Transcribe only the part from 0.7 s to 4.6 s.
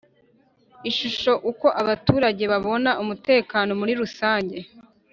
Ishusho Uko abaturage babona umutekano muri rusange